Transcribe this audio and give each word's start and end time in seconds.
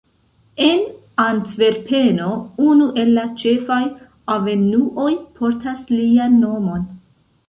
En 0.67 0.79
Antverpeno 1.23 2.29
unu 2.69 2.87
el 3.03 3.11
la 3.17 3.25
ĉefaj 3.41 3.79
avenuoj 4.37 5.11
portas 5.37 5.85
lian 5.93 6.41
nomon. 6.47 6.89